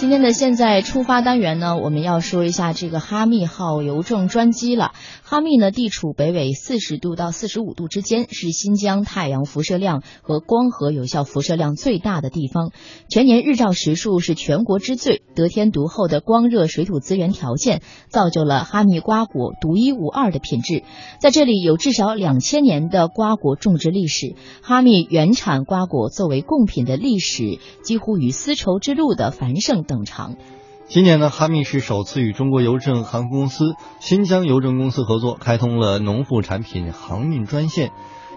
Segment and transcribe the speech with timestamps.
[0.00, 4.92] 今天的现在出发单元呢，我们要说一下这个哈密号邮政专机了。
[5.22, 12.70] 哈密呢，地处北纬四十度到四十五度之间，是新疆太阳辐射量和光合有效辐射量最大的地方，
[13.10, 15.20] 全年日照时数是全国之最。
[15.34, 20.82] 得天独厚的光热水土资源条件，造就了哈密瓜果独一无二的品质。
[21.20, 29.84] 在这里有至少两千年的瓜果种植历史，哈密原产瓜果作为贡品的历史，几乎与丝绸之路的繁盛。
[29.90, 30.36] 等长。
[30.86, 37.90] 今年呢，哈密市首次与中国邮政航空公司、新疆邮政公司合作，开通了农副产品航运专线，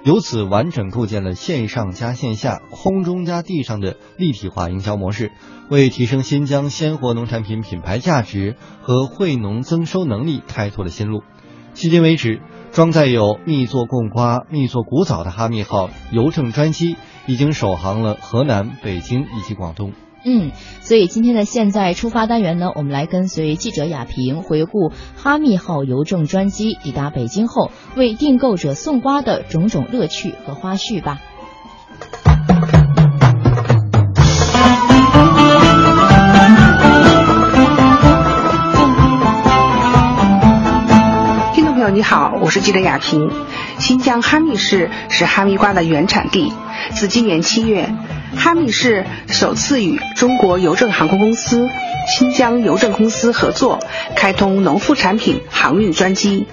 [0.04, 5.32] 由此完整构建了线上加线下、空中加地上的立体化营销模式，
[5.70, 11.24] 为提升新疆鲜活农产品品牌价值和惠农增收能力开拓了新路。
[11.74, 12.40] 迄今为止，
[12.72, 19.94] 装载有蜜作贡瓜、蜜作古枣的哈密号邮政专机已经首航了河南、北京以及广东。
[20.26, 20.52] 嗯，
[20.82, 31.20] 所以今天的现在出发单元呢，我们来跟随记者亚平回顾哈密号邮政专机抵达北京后为订购者送瓜的种种乐趣和花絮吧。
[41.54, 43.30] 听众朋友你好，我是记者亚平。
[43.78, 46.54] 新疆哈密市是哈密瓜的原产地，
[46.92, 47.94] 自今年七月。
[48.36, 51.70] 哈密市首次与中国邮政航空公司、
[52.18, 53.80] 新疆邮政公司合作，
[54.16, 56.46] 开通农副产品航运专机，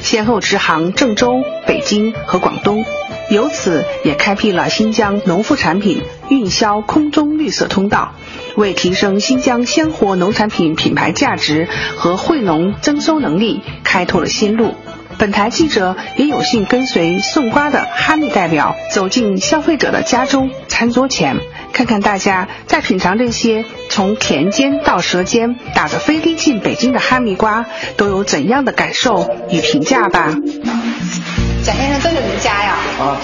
[0.00, 2.84] 先后直航郑州、北京和广东，
[3.30, 8.14] 由此也开辟了新疆农副产品运销空中绿色通道，
[8.56, 14.74] 为提升新疆鲜活农产品品牌价值和惠农增收能力开拓了新路。
[15.18, 21.38] 本台记者也有幸跟随送瓜的哈密代表走进消费者的家中餐桌前，
[21.72, 27.64] 看看大家在品尝这些从田间到舌尖打着飞的进北京的哈密瓜
[27.96, 30.34] 都有怎样的感受与评价吧。
[31.64, 32.76] 贾先生，都是您家呀？
[33.00, 33.16] 啊，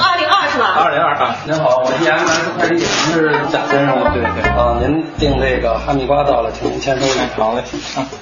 [0.00, 0.72] 二零二是吧？
[0.74, 2.24] 二零二啊，您好，我是延安
[2.58, 4.10] 快递，您是贾先生吗？
[4.14, 7.06] 对对啊，您订这个哈密瓜到了，请您签收。
[7.36, 7.62] 好嘞。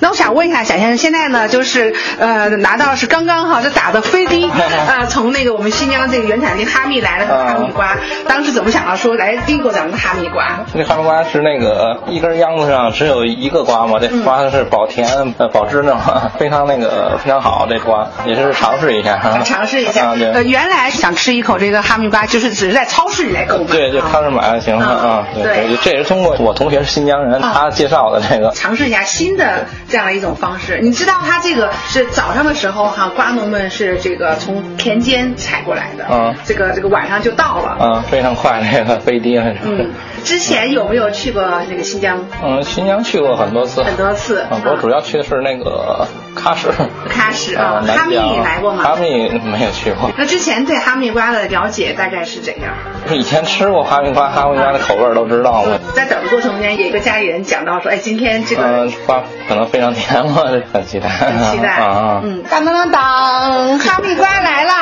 [0.00, 7.97] 那我想问一下贾先生，现在呢，就是呃，拿到是刚刚哈，就打的飞的啊， 从那个我们新疆这个原产地哈密来的哈密瓜，
[8.27, 10.65] 当时怎么想到说来订购咱们的哈密瓜？
[10.75, 15.97] 这哈密瓜是那个一根秧子上只有一个瓜嘛，这瓜是保甜呃保汁呢，
[16.37, 18.09] 非常那个非常好，这瓜。
[18.27, 20.15] 也是尝试一下，尝试一下。
[20.33, 23.67] 呃，原来想吃一口这个哈密瓜，就是只是在超市里来购买。
[23.67, 25.27] 对，就超市买就行了啊。
[25.35, 28.51] 对，这也是通过我同学是新疆人，他介绍的这个。
[28.53, 30.81] 尝试一下新的这样的一种方式。
[30.81, 39.34] 你知道他这个是早上的时候哈，瓜农们是这个从田间采过来的，嗯，这个这个晚上就到了，嗯，非常快，那个飞的。
[39.65, 39.91] 嗯，
[40.25, 42.25] 之前有没有去过那个新疆？
[42.43, 44.47] 嗯，新疆去过很多次，很多次。
[44.65, 46.69] 我主要去的是那个喀什。
[47.09, 48.17] 喀什啊，哈密。
[48.17, 48.83] 你来过吗？
[48.83, 50.11] 哈密没有去过。
[50.17, 52.73] 那之前对哈密瓜的了解大概是怎样？
[53.11, 55.65] 以前吃过哈密瓜，哈密瓜的口味都知道。
[55.95, 62.21] 在等的过程中间，有一个家里人讲到说：“哎，今天这个瓜可能非常甜，我很期待。”很期待 啊！
[62.25, 64.73] 嗯，当当当当，哈密瓜来了。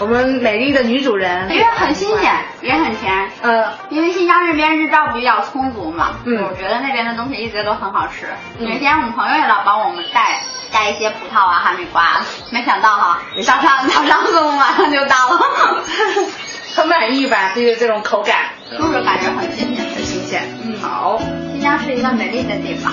[0.00, 2.32] 我们美丽的女主人因为很新鲜，
[2.62, 3.30] 也很甜。
[3.42, 8.26] 呃，因为新疆这边日照比较充足嘛，嗯，我觉得那边的东西一直都很好吃。
[8.58, 15.84] 每天我们朋友也老帮我们带带一些葡萄啊、哈密瓜，没想到哈，早上早上送马上就到了，
[16.74, 17.52] 很满意吧？
[17.54, 18.36] 这个这种口感，
[18.70, 20.42] 就是感觉很新鲜，很新鲜。
[20.64, 21.20] 嗯，好。
[21.52, 22.92] 新疆是一个美丽的地方，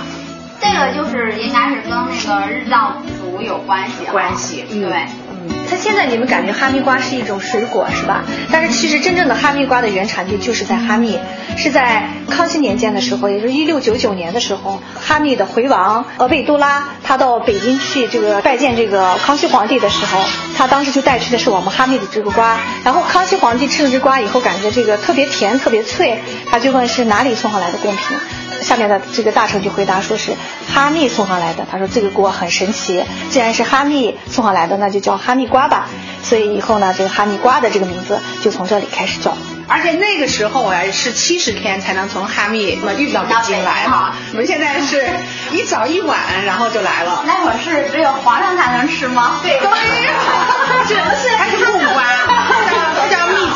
[0.61, 4.05] 这个就是应该是跟那个日照不足有关系。
[4.05, 5.07] 关系，对。
[5.71, 8.25] 它现在你们感觉哈密瓜是一种水果是吧？
[8.51, 11.17] 但是其实真正的哈密瓜的原产地就是在哈密，
[11.55, 20.21] 是在康熙年间的时候，也就是一六九九年的时候，哈密的回王额贝都拉他到北京去这个拜见这个康熙皇帝的时候，
[20.57, 22.57] 他当时就带去的是我们哈密的这个瓜。
[22.83, 26.19] 然后康熙皇帝吃了这瓜以后，感觉这个特别甜特别脆，
[26.51, 28.17] 他就问是哪里送上来的贡品。
[28.61, 30.35] 下面的这个大臣就回答说是
[30.73, 31.65] 哈密送上来的。
[31.69, 35.87] 他说这个锅很神奇，既然是哈密送上来的，那就叫哈密瓜吧。
[36.23, 39.35] 所以以后呢，这个哈密瓜的这个名字就从这里开始叫。
[39.67, 44.13] 而且那个时候啊，是七十天才能从哈密运到北京来哈。
[44.31, 45.07] 我们现在是
[45.51, 47.23] 一早一晚，然后就来了。
[47.25, 49.39] 那会儿是只有皇上才能吃吗？
[49.41, 49.69] 对，对，
[50.87, 52.03] 只能是还是贡瓜，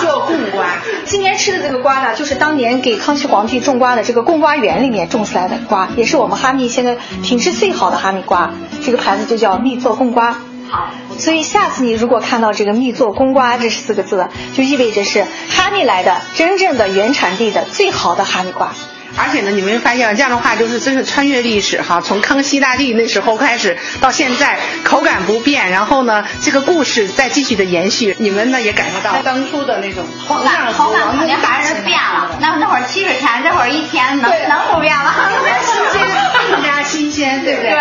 [0.05, 0.67] 做贡瓜。
[1.05, 8.51] 今年吃的这个瓜呢，就是当年给康熙皇帝种瓜的这个贡瓜园里面种出来的瓜，也是我们哈密现在品质最好的哈密瓜。
[8.83, 10.33] 这个牌子就叫蜜做贡瓜。
[10.69, 10.91] 好。
[11.17, 18.73] 所以下次你如果看到这个“蜜做贡瓜”这四个字，就意味着是哈密来的真正的原产地的最好的哈密瓜。
[19.17, 32.37] 而且呢，你们发现这样的话，就是真是穿越历史哈，从康熙大帝那时候开始到现在，口感不变，然后呢，这个故事再继续的延续，你们呢也感受到当初的那种口感，口感肯定还是变了。
[32.39, 35.13] 那那会儿七十天，这会儿一天能能不变吗？
[35.29, 36.07] 更 加新鲜，
[36.51, 37.71] 更加新鲜，对不对？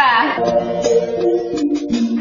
[0.83, 1.04] 对。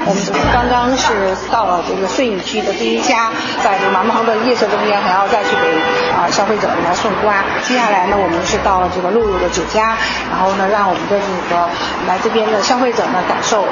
[0.06, 0.20] 我们
[0.52, 3.32] 刚刚是到了这个顺义区的第一家，
[3.64, 5.80] 在这个茫茫的夜色中间，还要再去给
[6.12, 7.44] 啊消费者来送瓜。
[7.64, 9.96] 接下来呢，我们是到了这个露露的酒家，
[10.30, 11.70] 然后呢，让我们的这个
[12.08, 13.66] 来这边的消费者呢感受。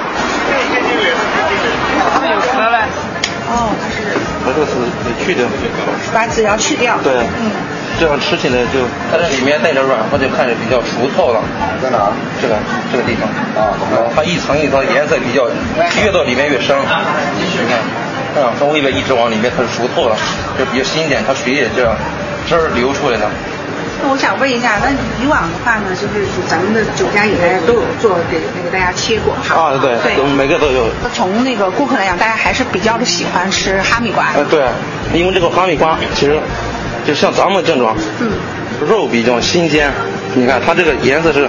[2.13, 2.80] 他们有壳嘞。
[3.51, 4.16] 哦，它是。
[4.44, 4.72] 它这个是
[5.25, 5.45] 去的。
[6.13, 6.95] 把籽要去掉。
[7.04, 7.13] 对。
[7.39, 7.51] 嗯。
[7.99, 11.39] 这样吃起来就，它这里面带着软和，就看着比较熟透了。
[11.81, 12.09] 在哪？
[12.41, 12.55] 这个
[12.91, 13.73] 这个地方啊，
[14.15, 15.45] 它一层一层颜色比较，
[16.03, 16.75] 越到里面越深。
[16.79, 16.85] 你
[17.69, 20.15] 看，啊，从外边一直往里面，它是熟透了，
[20.57, 21.93] 就比较新鲜，它水也这样
[22.47, 23.29] 汁儿流出来的。
[24.03, 24.89] 那我想问一下，那
[25.23, 29.55] 以往的话呢，就是咱们的酒家里面都有做给那个大家切过哈？
[29.55, 30.89] 啊，对，对，每个都有。
[31.13, 34.25] 从那个顾客来讲，大家还是比较的喜欢吃哈密瓜。
[34.35, 34.65] 嗯，对，
[35.13, 36.39] 因为这个哈密瓜其实。
[37.06, 38.30] 就像咱们这种，嗯，
[38.88, 39.92] 肉比较新鲜，
[40.36, 41.48] 你看它这个颜色是，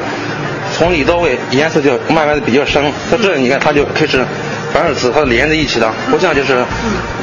[0.76, 4.25] 从里到外颜色就慢慢的比较深，它这你看它就开始，
[4.72, 6.64] 反而是它连在一起的，不像就是，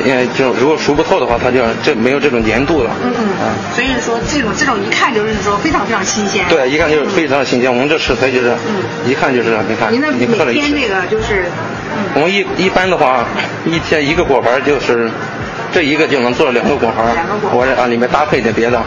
[0.05, 11.45] 嗯，就如果熟不透的话，它就这没有这种粘度了，嗯嗯，啊，所以说这种这种一看就是说非常非常新鲜，对，一看就是非常新鲜，我们这食材就是，嗯，一看就是你看，您那每天这个就是，
[12.13, 13.25] 我们一一般的话，
[13.65, 15.09] 一天一个果盘就是。
[15.71, 17.05] 这一个就能做两个果盘，
[17.51, 18.81] 我啊里面搭配点别的，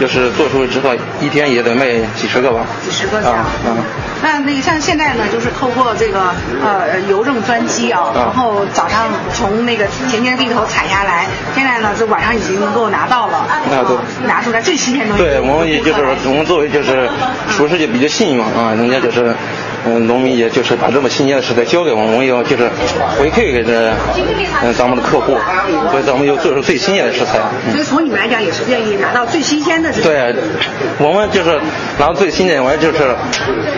[0.00, 0.90] 就是做出之后
[1.20, 1.86] 一天也得卖
[2.16, 2.64] 几十个吧。
[2.84, 3.76] 几十个啊啊！
[4.22, 6.32] 那那个像现在呢，就是透过这个
[6.64, 13.38] 呃邮政专机啊，然后早上从那个田间地头采下来，现在呢是晚上已经能够拿到了。
[13.38, 14.28] 啊对。
[14.28, 15.24] 拿出来最新鲜的东西。
[15.24, 17.08] 对，我们也就是我们作为就是
[17.50, 19.34] 厨师就比较幸运啊，人家就是。
[19.84, 22.70] 嗯，农民也就是把这么新鲜的食材交给我们，我们要就是
[23.18, 23.92] 回馈给这
[24.62, 25.36] 嗯咱们的客户，
[25.90, 27.40] 所以咱们要做出最新鲜的食材。
[27.72, 29.92] 所以从你们来讲也是愿意拿到最新鲜的。
[29.92, 30.34] 对，
[30.98, 31.60] 我们就是
[31.98, 32.98] 拿到最新鲜，完就是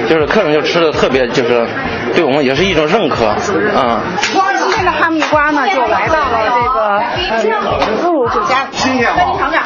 [0.09, 1.67] 就是客人就吃的特别就是
[2.15, 4.03] 对我们也是一种认可啊。
[4.21, 7.03] 新鲜的哈密瓜呢，就来到了
[7.41, 7.57] 这个
[8.03, 9.37] 露露酒家，新鲜吗？
[9.39, 9.63] 尝尝。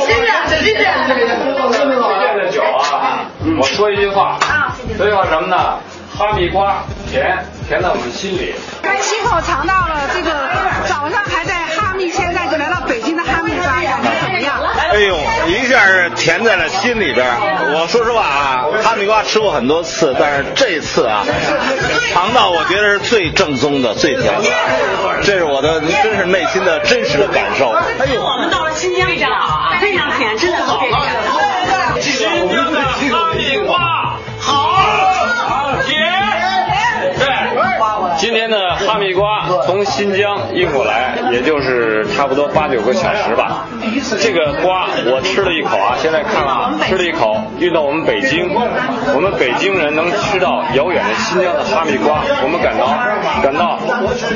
[0.00, 0.84] 新鲜，新鲜。
[1.08, 1.16] 推
[1.74, 3.26] 荐的酒啊，
[3.58, 4.38] 我说一句话。
[4.40, 4.47] 这
[5.06, 5.78] 句话什么呢？
[6.16, 8.54] 哈密瓜甜，甜在我们心里。
[8.82, 10.32] 刚亲口尝到了这个，
[10.88, 14.58] 早上还在哈密，现在就来到北京的哈密瓜，感觉怎么样？
[14.90, 15.16] 哎呦，
[15.46, 17.24] 一下是甜在了心里边。
[17.72, 21.22] 我说实话啊，哈密瓜吃过很多次，但是这次啊，
[22.12, 24.50] 尝到我觉得是最正宗的、最甜的。
[25.22, 27.70] 这是我的，真是内心的真实的感受。
[27.70, 29.28] 哎呦，我们到了新疆比较
[29.80, 30.98] 非常甜，真的特别甜。
[39.78, 43.64] 从新疆运过来，也就是差不多八九个小时吧。
[44.20, 48.50] 这个瓜我吃了一口啊，现在看啊，吃了一口，运到我们北京，
[49.14, 52.90] 我们北京人能吃到遥远的新疆的哈密瓜，我们感到
[53.40, 53.67] 感到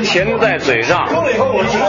[0.03, 1.07] 甜在嘴上，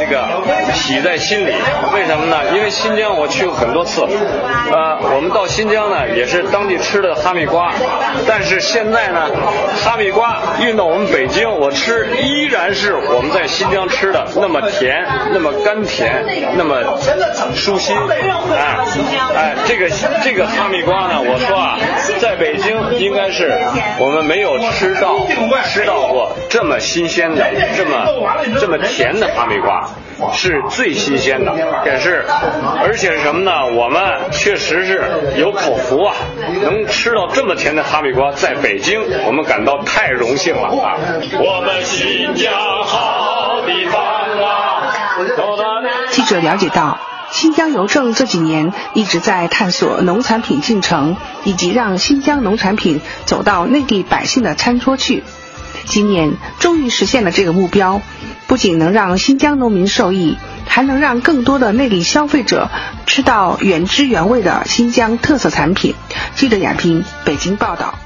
[0.00, 0.24] 这个
[0.72, 1.52] 喜在心里。
[1.92, 2.36] 为什么呢？
[2.54, 7.72] 因为新疆我去过很多次，呃，我们到新疆呢也是当地吃的哈密瓜，
[8.26, 9.30] 但是现在呢，
[9.84, 12.08] 哈密瓜运到我们北京，我吃。
[12.22, 16.24] 依然是我们在新疆吃的那么甜，那么甘甜，
[16.56, 16.98] 那么
[17.54, 17.96] 舒心。
[18.52, 18.76] 哎，
[19.34, 19.88] 哎，这个
[20.22, 21.78] 这个哈密瓜呢，我说啊，
[22.20, 23.52] 在北京应该是
[23.98, 25.26] 我们没有吃到
[25.64, 27.44] 吃到过这么新鲜的、
[27.76, 28.06] 这么
[28.60, 29.88] 这么甜的哈密瓜。
[30.32, 31.52] 是最新鲜的，
[31.84, 32.24] 也是，
[32.80, 33.66] 而且是什么呢？
[33.66, 34.00] 我们
[34.30, 35.02] 确实是
[35.36, 36.14] 有口福啊，
[36.62, 40.94] 能吃到这么甜的哈密瓜，在北京，我们感到太荣幸了啊！
[41.32, 42.52] 我们新疆
[42.84, 44.00] 好地方
[44.44, 44.94] 啊！
[46.12, 47.00] 记者了解到，
[47.32, 55.24] 新疆邮政这几年一直在探索农产品进城，以及让新疆农产品走到内地百姓的餐桌去。
[55.84, 58.00] 今年终于实现了这个目标。
[58.46, 62.70] 不仅能让新疆农民受益，还能让更多的内地消费者
[63.06, 65.94] 吃到原汁原味的新疆特色产品。
[66.36, 68.03] 记者亚平北京报道。